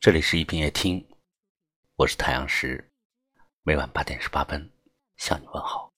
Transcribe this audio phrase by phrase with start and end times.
[0.00, 1.04] 这里是一品夜听，
[1.96, 2.88] 我是太阳石，
[3.64, 4.70] 每晚八点十八分
[5.16, 5.92] 向你问好。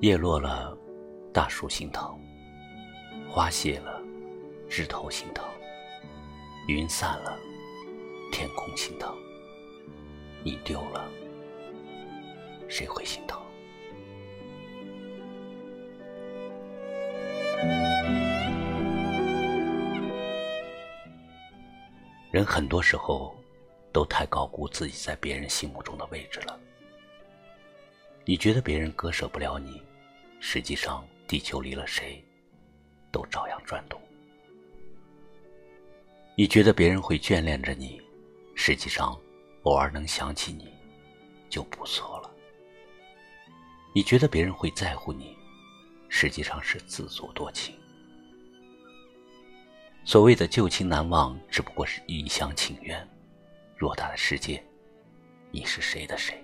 [0.00, 0.78] 叶落了，
[1.34, 2.16] 大树心疼；
[3.28, 4.00] 花谢了，
[4.70, 5.44] 枝头心疼；
[6.68, 7.36] 云散了，
[8.30, 9.12] 天空心疼。
[10.44, 11.10] 你丢了，
[12.68, 13.42] 谁会心疼？
[22.30, 23.34] 人很多时候
[23.90, 26.60] 都太高估自己在别人心目中的位置了。
[28.24, 29.82] 你觉得别人割舍不了你，
[30.38, 32.22] 实际上地球离了谁，
[33.10, 33.98] 都照样转动。
[36.36, 38.00] 你觉得别人会眷恋着你，
[38.54, 39.18] 实际上
[39.62, 40.68] 偶尔能想起你，
[41.48, 42.30] 就不错了。
[43.94, 45.34] 你觉得别人会在乎你，
[46.10, 47.74] 实际上是自作多情。
[50.08, 53.06] 所谓的旧情难忘，只不过是一厢情愿。
[53.78, 54.64] 偌大的世界，
[55.50, 56.42] 你是谁的谁？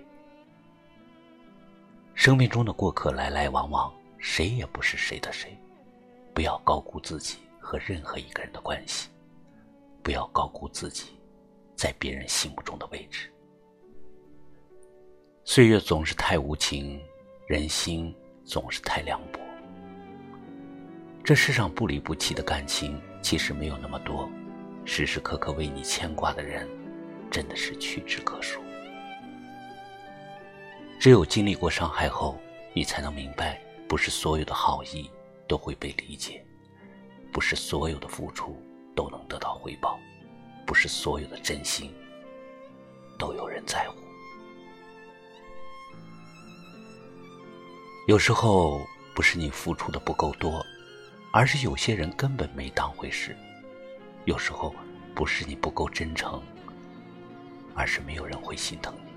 [2.13, 5.57] 生命中的过客来来往往，谁也不是谁的谁。
[6.31, 9.09] 不要高估自己和任何一个人的关系，
[10.03, 11.17] 不要高估自己
[11.75, 13.33] 在别人心目中的位置。
[15.43, 17.01] 岁月总是太无情，
[17.47, 19.39] 人心总是太凉薄。
[21.23, 24.29] 这世上不离不弃的感情其实没有那么多，
[24.85, 26.69] 时时刻刻为你牵挂的人，
[27.31, 28.61] 真的是屈指可数。
[30.99, 32.39] 只有经历过伤害后，
[32.71, 35.09] 你才能明白，不是所有的好意
[35.47, 36.45] 都会被理解，
[37.31, 38.63] 不是所有的付出
[38.95, 39.99] 都能得到回报，
[40.63, 41.91] 不是所有的真心
[43.17, 43.97] 都有人在乎。
[48.07, 50.63] 有时候不是你付出的不够多。
[51.35, 53.35] 而是有些人根本没当回事。
[54.23, 54.73] 有时候
[55.13, 56.41] 不是你不够真诚，
[57.75, 59.11] 而是没有人会心疼你。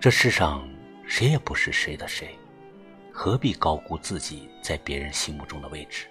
[0.00, 0.68] 这世上
[1.06, 2.36] 谁也不是谁的谁，
[3.12, 6.08] 何必高估自己在别人心目中的位置？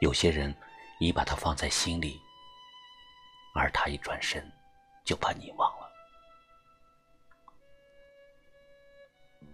[0.00, 0.52] 有些人，
[0.98, 2.20] 你把他放在心里，
[3.54, 4.44] 而他一转身，
[5.04, 5.88] 就把你忘了。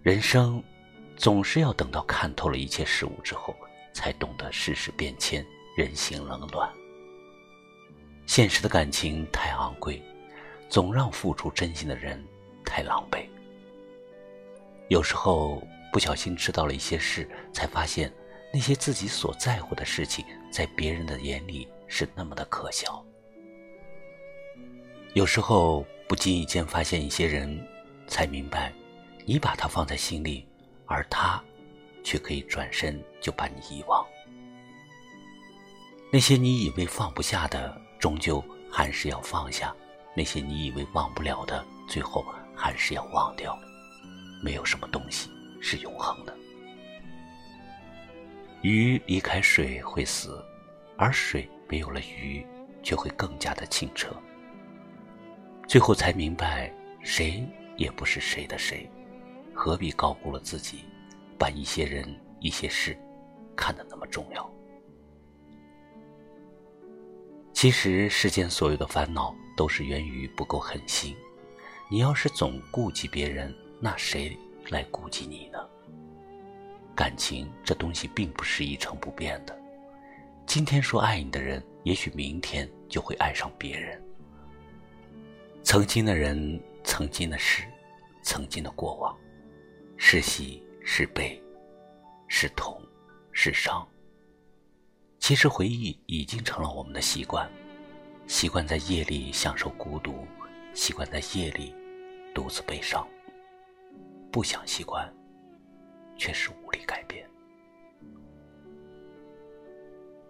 [0.02, 0.64] 人生。
[1.20, 3.54] 总是要等到看透了一切事物之后，
[3.92, 6.72] 才懂得世事变迁，人心冷暖。
[8.24, 10.02] 现实的感情太昂贵，
[10.70, 12.24] 总让付出真心的人
[12.64, 13.26] 太狼狈。
[14.88, 18.10] 有时候不小心知道了一些事，才发现
[18.50, 23.04] 那些自己所在乎的事情，在别人的眼里是那么的可笑。
[25.12, 27.62] 有时候不经意间发现一些人，
[28.06, 28.72] 才明白，
[29.26, 30.46] 你把他放在心里。
[30.90, 31.40] 而他，
[32.02, 34.04] 却可以转身就把你遗忘。
[36.12, 39.72] 那些你以为放不下的，终究还是要放下；
[40.16, 43.56] 那些你以为忘不了的，最后还是要忘掉。
[44.42, 45.30] 没有什么东西
[45.62, 46.36] 是永恒的。
[48.62, 50.44] 鱼离开水会死，
[50.98, 52.44] 而水没有了鱼，
[52.82, 54.10] 却会更加的清澈。
[55.68, 57.46] 最后才明白，谁
[57.76, 58.90] 也不是谁的谁。
[59.62, 60.86] 何必高估了自己，
[61.38, 62.08] 把一些人、
[62.40, 62.96] 一些事
[63.54, 64.50] 看得那么重要？
[67.52, 71.14] 其实世间所有的烦恼都是源于不够狠心。
[71.90, 74.34] 你要是总顾及别人，那谁
[74.70, 75.58] 来顾及你呢？
[76.94, 79.54] 感情这东西并不是一成不变的。
[80.46, 84.02] 今天说爱你的人，也许明天就会爱上别人。
[85.62, 87.64] 曾经的人，曾经的事，
[88.22, 89.14] 曾经的过往。
[90.02, 91.40] 是喜是悲，
[92.26, 92.82] 是痛
[93.32, 93.86] 是伤。
[95.18, 97.48] 其实回忆已经成了我们的习惯，
[98.26, 100.26] 习惯在夜里享受孤独，
[100.72, 101.74] 习惯在夜里
[102.34, 103.06] 独自悲伤。
[104.32, 105.06] 不想习惯，
[106.16, 107.28] 却是无力改变。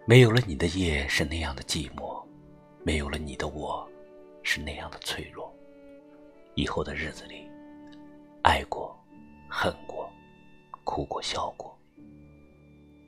[0.05, 2.21] 没有了你的夜是那样的寂寞，
[2.83, 3.89] 没有了你的我，
[4.43, 5.51] 是那样的脆弱。
[6.55, 7.49] 以后的日子里，
[8.43, 9.00] 爱过。
[9.51, 10.09] 恨过，
[10.85, 11.77] 哭过，笑过。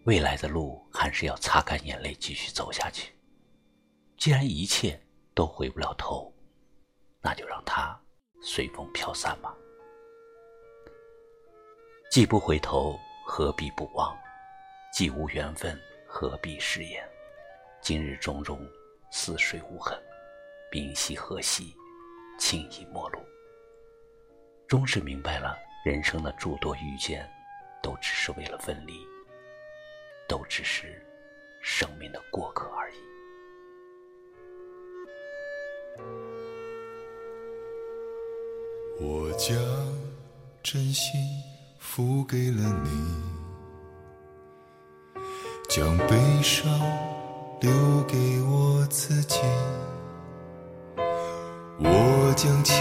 [0.03, 3.13] 未来的路还是要擦干眼泪，继续走下去。
[4.17, 5.01] 既然一切
[5.33, 6.31] 都回不了头，
[7.21, 7.97] 那就让它
[8.41, 9.55] 随风飘散吧。
[12.11, 14.13] 既不回头，何必不忘？
[14.93, 17.01] 既无缘分，何必誓言？
[17.81, 18.59] 今日种种，
[19.11, 19.97] 似水无痕。
[20.71, 21.73] 明夕何夕，
[22.37, 23.19] 轻易陌路。
[24.67, 25.57] 终是明白了。
[25.83, 27.30] 人生的诸多遇见，
[27.81, 29.06] 都只是为了分离，
[30.30, 31.06] 都只是
[31.59, 32.95] 生命的过客而已。
[39.01, 39.57] 我将
[40.63, 41.19] 真心
[41.77, 43.21] 付给了你，
[45.68, 46.65] 将悲伤
[47.59, 47.69] 留
[48.07, 49.41] 给我自己。
[51.79, 52.77] 我将青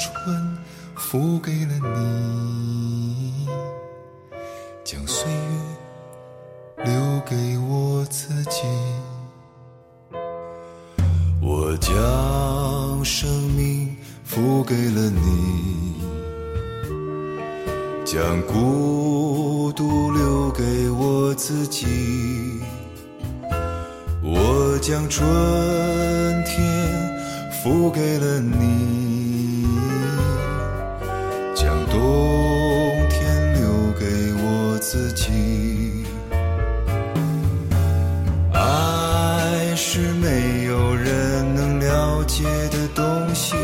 [0.00, 0.51] 春
[1.02, 3.46] 付给了你，
[4.82, 8.62] 将岁月留给我自己。
[11.42, 13.94] 我将生命
[14.24, 16.00] 付给了你，
[18.06, 21.86] 将孤独留给我自己。
[24.22, 25.22] 我将春
[26.46, 27.12] 天。
[27.62, 29.01] 付给了你，
[34.92, 36.04] 自己。
[38.52, 43.54] 爱是没有人能了解的东西，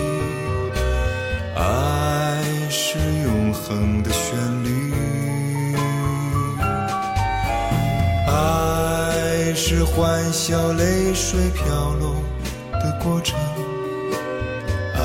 [1.55, 4.95] 爱是永恒的旋律，
[8.27, 12.17] 爱是欢笑泪水飘落
[12.81, 13.39] 的过程。
[14.95, 15.03] 爱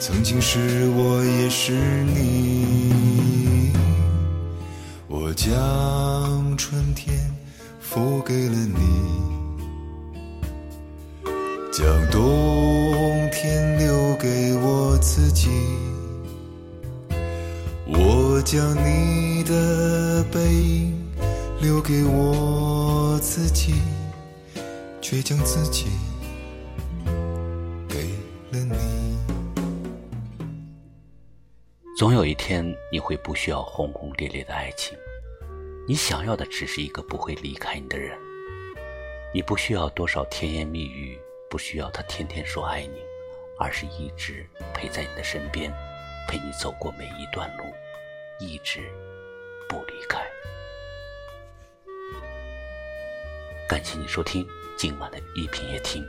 [0.00, 1.74] 曾经是我，也是
[2.12, 3.25] 你。
[5.36, 7.14] 将春天
[7.78, 8.80] 付给了你，
[11.70, 15.50] 将冬天留给我自己。
[17.86, 21.06] 我将你的背影
[21.60, 23.74] 留给我自己，
[25.02, 25.86] 却将自己。
[31.98, 32.62] 总有一天，
[32.92, 34.94] 你会不需要轰轰烈烈的爱情，
[35.88, 38.18] 你想要的只是一个不会离开你的人。
[39.32, 41.16] 你不需要多少甜言蜜语，
[41.48, 42.98] 不需要他天天说爱你，
[43.56, 44.44] 而是一直
[44.74, 45.72] 陪在你的身边，
[46.28, 47.64] 陪你走过每一段路，
[48.40, 48.80] 一直
[49.68, 50.20] 不离开。
[53.68, 54.44] 感谢你收听
[54.76, 56.04] 今晚的一品夜听，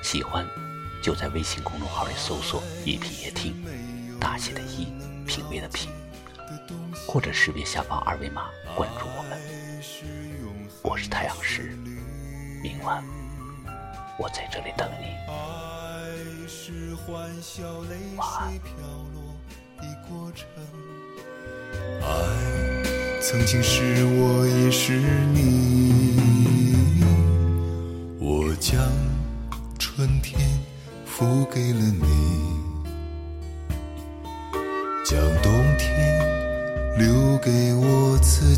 [0.00, 0.46] 喜欢
[1.02, 3.52] 就在微信公众号里搜索“一品夜听”。
[4.20, 4.86] 大写的“一”，
[5.26, 5.90] 品味的“品”，
[7.06, 9.38] 或者识别下方二维码关注我们。
[10.82, 11.76] 我是太阳石，
[12.62, 13.02] 明晚
[14.18, 15.06] 我在这里等你。
[18.16, 18.52] 晚安。
[22.02, 22.06] 爱
[23.20, 24.92] 曾经是我，也是
[25.32, 25.40] 你。
[28.18, 28.80] 我将
[29.78, 30.38] 春天
[31.06, 32.41] 付给了你。